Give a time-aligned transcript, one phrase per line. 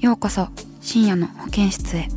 [0.00, 0.46] ようこそ
[0.80, 2.08] 深夜の保健室へ。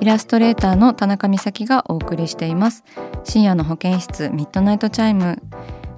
[0.00, 2.84] イラストレーターの田中美咲がお送りしています。
[3.22, 5.42] 深夜の保健室ミッドナイトチャイム。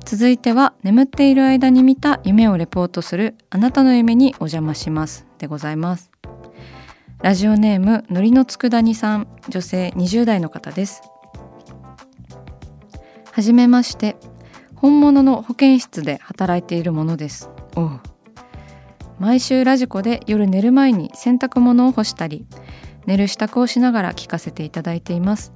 [0.04, 5.24] 続いては眠っている間に見た夢をレポートするあなたの夢にお邪魔します。
[5.38, 6.13] でございます。
[7.24, 9.26] ラジオネームのりのつくだにさん。
[9.48, 11.00] 女性20代の方です。
[13.32, 14.16] はじめまして。
[14.76, 17.48] 本物の保健室で働いているものです。
[17.76, 17.92] お
[19.18, 22.46] 毎週ラジコで夜寝る前に洗濯物を干したり
[23.06, 25.54] 寝る支度をしながら聞かせていただいています。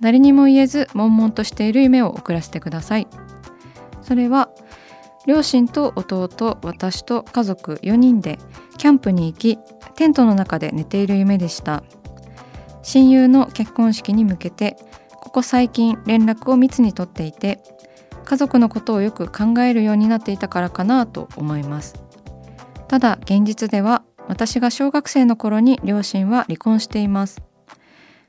[0.00, 3.06] 誰にも言えず悶々としている夢を送らせてください。
[4.00, 4.50] それは
[5.26, 8.38] 両親と弟私と家族4人で
[8.78, 9.58] キャンプに行き
[9.94, 11.82] テントの中で寝ている夢でした。
[12.82, 14.76] 親友の結婚式に向けて
[15.20, 17.60] ここ最近連絡を密に取っていて
[18.24, 21.94] 家族のことをよく考えるようになっていたからかなと思います。
[22.88, 27.42] ただ現実では私が小学生の頃に両親は離婚しています。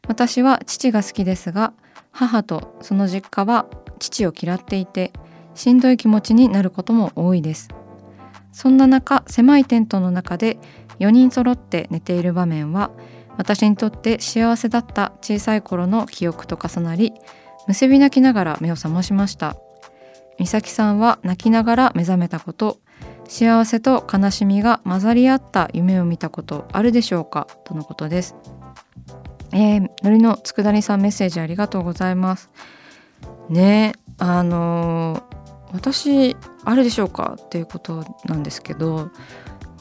[0.08, 1.74] 私は父が好きですが
[2.12, 3.66] 母とその実家は
[4.00, 5.14] 父を嫌っていて
[5.56, 7.70] しんどい気持ちになることも多いです。
[8.52, 10.58] そんな中狭いテントの中で
[11.00, 12.92] 4人揃って寝ている場面は
[13.38, 17.14] 私にとって幸せだった小さい頃の記憶と重なり
[17.68, 19.56] むせび泣きながら目を覚ましました。
[20.38, 22.80] 美咲さんは泣きながら目覚めたこと
[23.28, 27.48] 幸せと悲しみが混ざり合った夢を見たことあるでしょうか？
[27.64, 28.36] とのことです。
[29.52, 32.50] えー、のりのつくだりさんメッセージありがとうございます。
[33.50, 35.43] ねあのー
[35.74, 37.36] 私あるでしょうか？
[37.42, 39.10] っていうことなんですけど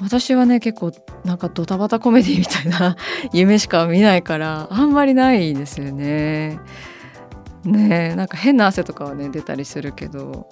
[0.01, 0.93] 私はね結構
[1.25, 2.97] なんかドタバタコメディみたいな
[3.33, 6.59] 夢しか見ないからあんまりないですよね。
[7.65, 10.49] ねなんか変な汗とかはね出たりするけど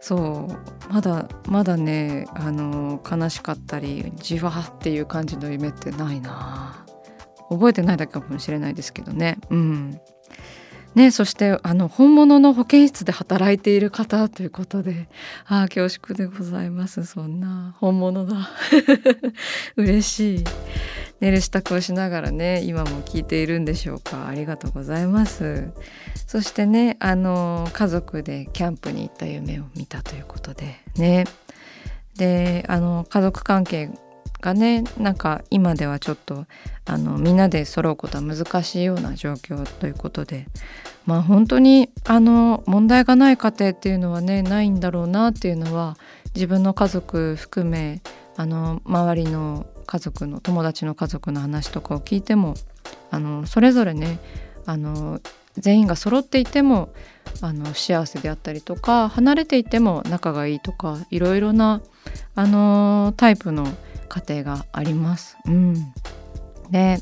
[0.00, 0.48] そ
[0.88, 6.84] うまだまだねあの悲しかったりじわっていう感じの夢ってないな。
[7.50, 9.38] 覚えてないだけかもしれないですけどね。
[9.50, 10.00] うん。
[10.94, 15.08] ね、そしてあの本物の保健室で働いている方ということで
[15.46, 17.04] ああ恐縮でございます。
[17.04, 18.50] そんな本物だ
[19.76, 20.44] 嬉しい。
[21.20, 24.26] 寝る支度をしながらね今も聞いているんでしょうか。
[24.26, 25.70] ありがとうございます。
[26.26, 31.24] そしてねあの家族でキャンプに行った夢を見たということでね。
[32.16, 33.90] であの家族関係
[34.40, 36.46] がねなんか今ではちょっと
[36.84, 40.46] あのみんなで揃うことは難しいような状況ということで
[41.06, 45.96] まあ本当にあの問題がない家庭っていうのはねないんだろうなっていうのは
[46.34, 48.02] 自分の家族含め
[48.36, 52.54] あの周りの家族の友達の家族の話とかを聞いても
[53.10, 54.18] あのそれぞれね
[54.66, 55.20] あの
[55.58, 56.92] 全員が揃っていても
[57.40, 61.82] あの幸せであったりとか離れていても仲がいいとかいろいろな
[62.34, 63.66] あのタイプの
[64.10, 65.38] 家庭があります。
[65.46, 65.94] うん、
[66.70, 67.00] で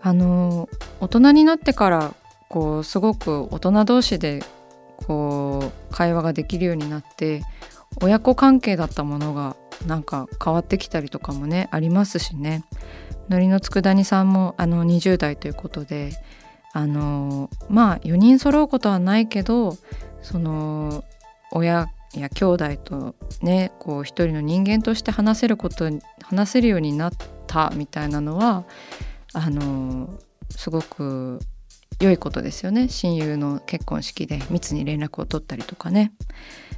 [0.00, 0.68] あの
[1.00, 2.14] 大人になってから
[2.48, 4.42] こうすごく大人同士で
[5.06, 7.42] こう会話ができるようになって
[8.00, 9.56] 親子関係だったものが
[9.86, 12.64] なんか変わってきたりとかもねありますしね
[13.28, 16.12] のりのつくだ煮さんもあの20代ということで
[16.72, 19.76] あのまあ4人揃うことはないけど
[20.22, 21.04] その
[21.52, 25.90] 親いや兄弟とねこう一人の人間として話せること
[26.22, 27.12] 話せるようになっ
[27.46, 28.64] たみたいなのは
[29.32, 30.18] あの
[30.50, 31.40] すごく
[32.00, 32.88] 良いことですよね。
[32.88, 36.12] 親友の結婚式で密に連絡を取ったりとかね。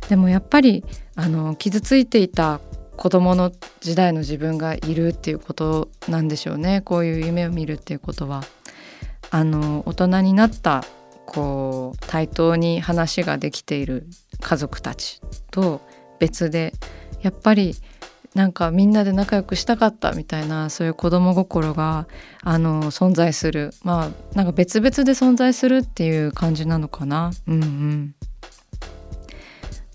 [0.08, 0.84] でもやっぱり
[1.16, 2.60] あの傷ついていた
[2.96, 6.82] 子供の時代の自分がいるっていうことなんでしょうね。
[6.82, 8.44] こういう夢を見るっていうことは。
[9.30, 10.84] あの大人になった
[11.30, 14.06] こう対等に話ができている
[14.40, 15.20] 家族たち
[15.50, 15.82] と
[16.18, 16.72] 別で
[17.20, 17.76] やっぱり
[18.34, 22.06] なんかみんなで仲良くしたかったみたいなそういう子供心が
[22.42, 27.30] あの存在するまあなんか別々で存在するっていう感じなのかな？
[27.46, 28.14] うんうん。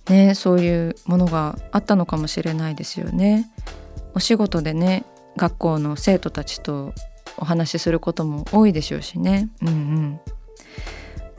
[0.09, 3.49] ねそういうものがあったのかもしれないですよね。
[4.13, 6.93] お仕事でね学校の生徒たちと
[7.37, 9.49] お話しすることも多いでしょうしね。
[9.61, 10.19] うんうん。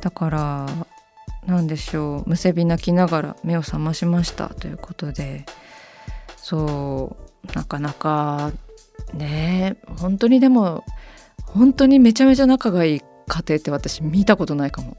[0.04, 0.66] だから
[1.46, 5.46] 何でしょうむせび泣きながら目を覚ましましたということで。
[6.36, 7.16] そ
[7.50, 8.52] うなかなか
[9.14, 10.84] ね本当にでも
[11.46, 14.98] 本当にめちゃめちゃ仲がいい家庭って私見たことないかも。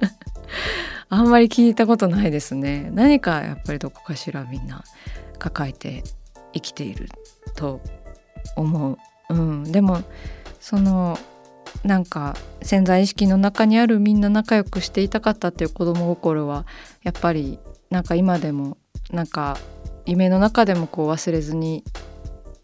[1.08, 2.90] あんまり聞いたことないですね。
[2.92, 4.84] 何かやっぱりどこかしらみんな
[5.38, 6.04] 抱えて
[6.52, 7.08] 生きている
[7.56, 7.80] と
[8.56, 8.98] 思う、
[9.30, 10.02] うん、でも
[10.60, 11.18] その
[11.84, 16.66] なんか潜在意識の中にあるみんな仲良くしていたかったっていう子供心は
[17.02, 17.58] やっぱり
[17.90, 18.76] なんか今でも
[19.10, 19.58] なんか
[20.06, 21.84] 夢の中でもこう忘れずに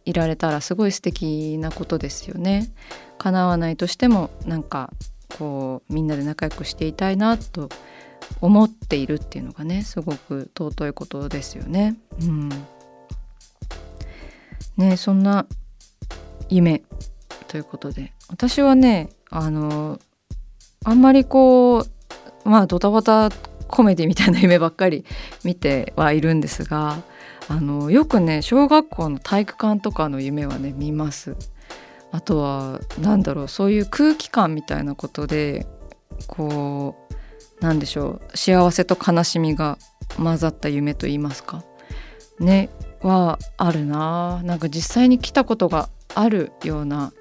[0.05, 2.72] いられたらすごい素敵なことですよね。
[3.19, 4.90] 叶わないとしてもなんか
[5.37, 7.69] こうみんなで仲良くしていたいなと
[8.40, 11.96] 思っているっていうのがねすごく尊いことですよね。
[12.22, 12.49] うん、
[14.76, 15.46] ねそんな
[16.49, 16.82] 夢
[17.49, 19.98] ということで私はねあの
[20.84, 21.80] あんまりこ
[22.44, 23.30] うまあドタバタ
[23.69, 25.04] コメディみたいな夢ばっかり
[25.44, 27.02] 見てはいるんですが
[27.48, 31.36] あのよくね小学校の体育館とかの夢はね見ます。
[32.10, 35.66] あとは何だろうそういう空気感みたいなことで
[36.26, 36.96] こ
[37.60, 39.78] うなんでしょう幸せと悲しみが
[40.16, 41.64] 混ざった夢と言いますか
[42.40, 42.70] ね
[43.02, 47.12] はあるななんか実際に来たことがあるような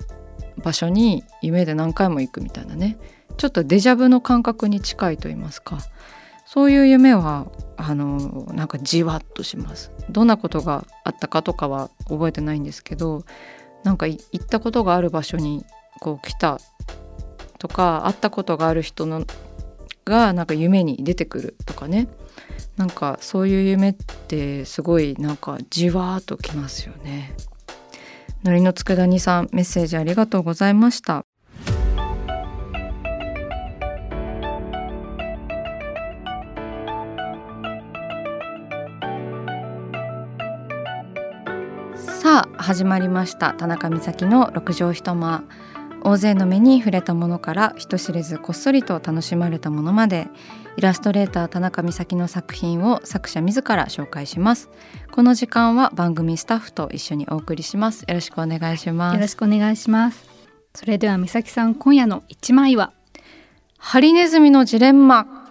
[0.57, 2.97] 場所に夢で何回も行くみたいなね。
[3.37, 5.79] ちょっとデジャブの感覚に近いと言いますか。
[6.45, 9.91] そういう夢はあのなんかじわっとします。
[10.09, 13.25] どんなことがあったかとかは覚えてないんですけど
[13.83, 15.65] なんか行ったことがある場所に
[15.99, 16.59] こう来た
[17.59, 19.25] とか会ったことがある人の
[20.05, 22.07] がなんか夢に出てくるとかね。
[22.77, 27.35] なんかそういう夢ってすごいなんかじわーっときますよね。
[28.47, 31.25] のりの佃煮さんメッセージありがとうございました。
[41.95, 43.53] さあ始まりました。
[43.53, 45.43] 田中美咲の六畳一間。
[46.07, 50.29] 大勢の目に触れたものから人知れずこっそりと楽しまれたものまで
[50.77, 54.69] イラストレーター田中美咲の作品を作者自ら紹介します。
[55.11, 58.03] この時間は番組スタッフと一緒にお送りします。
[58.03, 59.15] よろしくお願いします。
[59.15, 60.23] よろしくお願いします。
[60.73, 62.93] それでは美咲さん今夜の一枚は？
[63.77, 65.49] ハリネズミのジレンマ。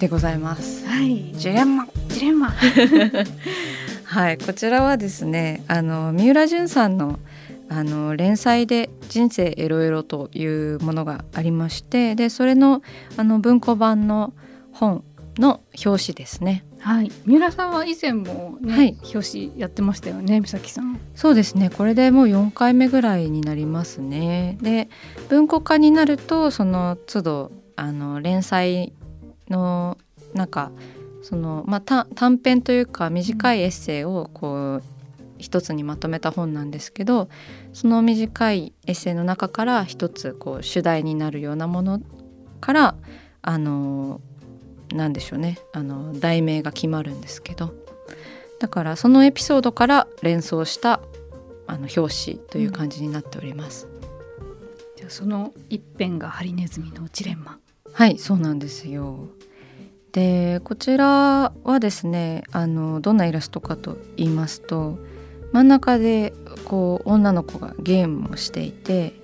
[0.00, 0.84] でございます。
[0.84, 1.32] はい。
[1.34, 1.86] ジレンマ。
[2.08, 2.52] ジレンマ。
[4.02, 4.38] はい。
[4.38, 7.20] こちらはですねあの三浦淳さんの
[7.68, 12.82] あの連載で「人生エロエロ」というものがありましてでそれの
[13.16, 14.32] あの文庫版の
[14.72, 15.04] 本
[15.38, 16.64] の表紙ですね。
[16.78, 21.00] はい、三浦さんは以前もね、はい、表紙やってましたよね、美咲さん。
[21.14, 21.68] そうですね。
[21.68, 24.56] これでもう4回目ぐらいになりますね。
[24.62, 24.88] で、
[25.28, 28.92] 文庫化になるとその都度あの連載
[29.50, 29.98] の
[30.32, 30.70] なんか
[31.22, 34.82] そのまあ短編というか短いエッセイをこう
[35.38, 37.28] 一つにまとめた本なんですけど
[37.72, 42.00] その短いエッセイの中から一つこう主題になるようなもの
[42.60, 42.94] から
[43.42, 44.20] あの
[44.92, 47.74] なんでしょうねあの題名が決まるんですけど
[48.60, 51.00] だからそのエピソードから連想した
[51.66, 53.88] あの表紙という感じになっております。
[53.88, 54.48] うん、
[54.96, 57.58] じゃあその一編がハリネズミのジレンマ。
[57.92, 59.28] はいそうなんですよ。
[60.12, 64.98] でこちらはですねあのどんなイラストかと言いますと
[65.56, 66.34] 真ん中で
[66.66, 69.14] こう女の子がゲームをしていて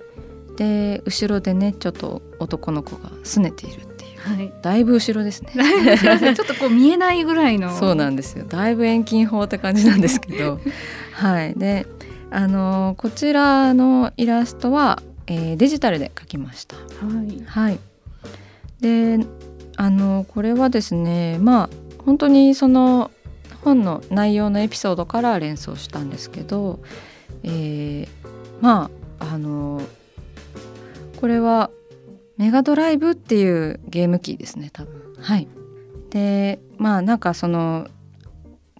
[0.55, 5.53] で後ろでねちょっと男の子が拗ねているっていう、はい、 だいぶ後ろですね。
[5.53, 7.77] ちょっとこう見えないぐらいの。
[7.77, 8.45] そうなんですよ。
[8.49, 10.59] だいぶ遠近法って感じなんですけど。
[11.13, 11.53] はい。
[11.55, 11.85] で
[12.31, 16.75] あのこちらのイラストは、えー、デジタルで描きました。
[16.77, 16.81] は
[17.27, 17.79] い、はい、
[18.81, 19.19] で
[19.77, 21.69] あのこれはですねまあ
[22.03, 23.11] 本当にその
[23.63, 26.79] 本の内容のエピソードから連想したんですけど、
[27.43, 28.07] えー、
[28.61, 28.89] ま
[29.19, 29.81] ああの
[31.19, 31.69] これは
[32.37, 35.13] メガドライブっていうゲーム機ですね多分。
[35.19, 35.47] はい、
[36.09, 37.87] でまあなんかその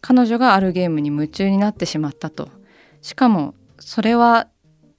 [0.01, 2.49] 彼女があるゲームに夢中になってしまったと
[3.01, 4.49] しかもそれは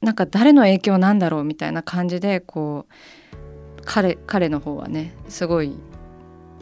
[0.00, 5.76] なんか誰の影響なんだろうみたいな感じでこう彼彼の方はねすごい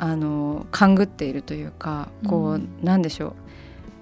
[0.02, 3.32] あの勘ぐっているというかこう、んでしょう。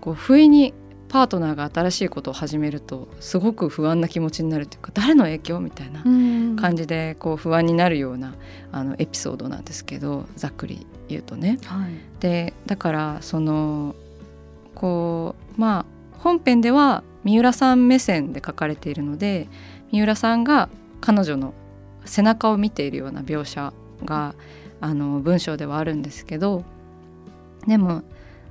[0.01, 0.73] こう不意に
[1.11, 6.01] パートナーが新しいことを始めるとすごく不安な気持ちになるというか誰の影響みたいな
[6.59, 8.33] 感じでこう不安になるような
[8.73, 11.59] あのエピソードなんですけどざっくり言うとね。
[11.67, 11.91] はい、
[12.21, 13.95] でだからその
[14.75, 19.49] こうまあ本編では三浦さん目線で書かれているので
[19.93, 20.71] 三浦さんが
[21.03, 21.53] 彼女の
[22.07, 23.75] 背中を見ているような描写
[24.07, 24.35] が
[24.81, 26.65] あの文章ではあるんですけど
[27.67, 28.03] でも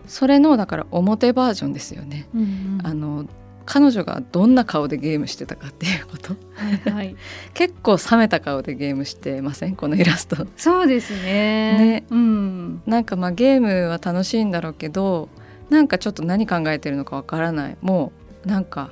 [0.08, 2.28] それのだから表バージョンですよね。
[2.34, 3.26] うんうん、あの
[3.66, 7.16] 彼女がどんな顔でゲームしてたかっていうこと、はいはい、
[7.54, 9.76] 結構冷めた顔でゲームしてません？
[9.76, 10.48] このイラスト。
[10.58, 11.78] そうですね。
[11.78, 15.30] ね、うん、なんかまあゲームは楽しいんだろうけど
[15.70, 17.78] なんかちょっと何考えてるのかわからない。
[17.82, 18.12] も
[18.44, 18.90] うなんか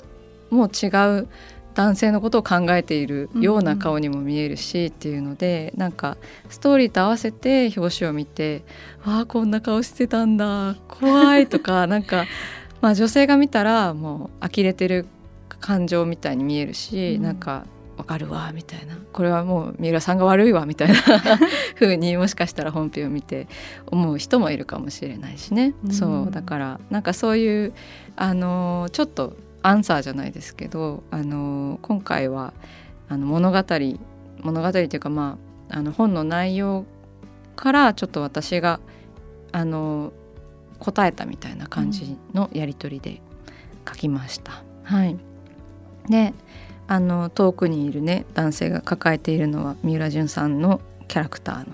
[0.51, 0.88] もう違
[1.20, 1.27] う
[1.77, 6.17] 男性のことを考えているような顔にも見えるしっていうので、うん、なんか
[6.50, 8.63] ストーリーと合わせて表紙を見て
[9.05, 12.25] 「ああこんな顔してたんだ怖い」とか なんか、
[12.81, 15.05] まあ、女性が見たらもう呆れてる
[15.60, 18.98] 感情みたいに見えるし、うん、なんかわかるわみたいな。
[19.13, 20.96] これはもう三浦さんが悪いわみたいな
[21.79, 23.48] 風にもしかしたら本編を見て
[23.86, 27.74] 思う人もいるかもしれないしね、うん、そうだからなんかそういう
[28.15, 32.54] あのちょっとアンサーじゃないですけどあの今回は
[33.10, 33.64] あの物語
[34.42, 35.38] 物語というかま
[35.70, 36.86] ああの本の内容
[37.56, 38.80] からちょっと私が
[39.52, 40.14] あの
[40.80, 43.22] 答えたみたいな感じのやり取りで
[43.88, 44.64] 書きました。
[44.90, 45.18] うん、はい、
[46.10, 46.34] で
[46.88, 51.66] あの遠くにいるね男性が抱えているのは三浦淳さんのキャラクターの、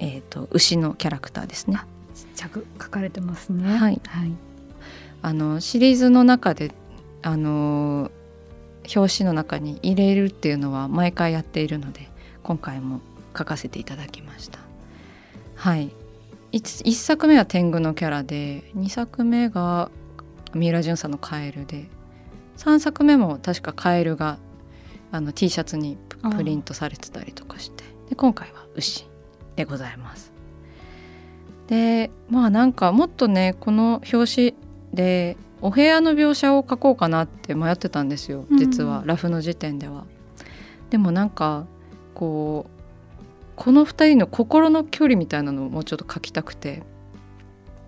[0.00, 1.80] えーと、牛のキャラクターですね。
[2.14, 3.76] ちっちゃく書かれてますね。
[3.76, 4.32] はい、はい
[5.24, 6.70] あのシリーズの中で
[7.22, 8.10] あの
[8.94, 12.10] 表紙の中に入れるっていうのは毎回やっているので
[12.42, 13.00] 今回も
[13.36, 14.58] 書かせていただきました。
[15.54, 15.90] はい
[16.52, 19.90] 1, 1作目は天狗のキャラで2作目が
[20.52, 21.86] 三浦淳さんのカエルで
[22.58, 24.36] 3作目も確かカエルが
[25.10, 25.96] あの T シャツに
[26.36, 29.06] プリントされてたりとかしてで今回は牛
[29.56, 30.34] でございます。
[31.68, 34.63] でまあなんかもっとねこの表紙
[34.94, 40.04] でお部屋の描写を描こうかなって迷ってたんですよ実は、ラフの時点では。
[40.90, 41.66] でもなんか
[42.14, 42.74] こう
[43.56, 46.82] この2人の心の距離みたいなのをもうちょっと書きたくて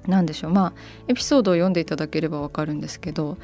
[0.06, 0.72] 何でしょうまあ
[1.08, 3.36] エピソードを読んでいただければ分かるんですけど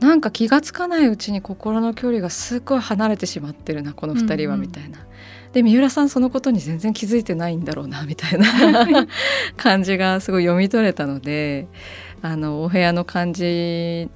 [0.00, 4.98] なんか気が付かないうちに心の距離がすごい離れてしまってるなこの2人はみたいな。
[4.98, 5.06] うんうん、
[5.54, 9.06] で三浦さんそのことに全然気づいてないんだろうなみたいな
[9.56, 11.68] 感じがすごい読み取れたので
[12.22, 14.10] あのお部屋の感じ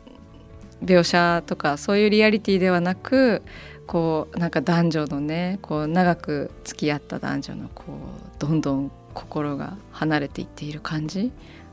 [0.85, 3.43] 描写とかそういうリアリティではなく
[3.87, 11.31] こうなんか男女のねこう長く付き合った男女のこうどんどん心が離れていっている感じ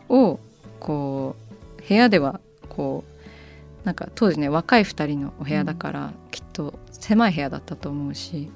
[0.10, 0.40] を
[0.80, 1.36] こ
[1.80, 3.04] う部屋ではこ
[3.84, 8.50] うなんか当時ね若い2人のお部屋だから、きっと狭い部屋だったと思うし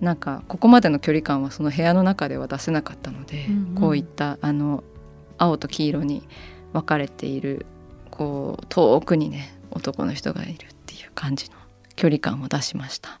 [0.00, 4.84] なんかここまでの距離感はその部屋の中では出せなかったので、うんうん、こういったあの
[5.38, 6.26] 青と黄色に
[6.72, 7.66] 分かれている
[8.10, 11.56] こう遠くにね男の人がいるっていう感じの
[11.96, 13.20] 距離感を出しました。